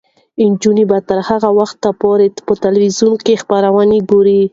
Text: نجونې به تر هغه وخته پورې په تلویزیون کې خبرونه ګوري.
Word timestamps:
نجونې 0.51 0.83
به 0.89 0.97
تر 1.09 1.19
هغه 1.29 1.49
وخته 1.59 1.89
پورې 2.01 2.27
په 2.45 2.53
تلویزیون 2.63 3.13
کې 3.25 3.39
خبرونه 3.41 3.97
ګوري. 4.09 4.41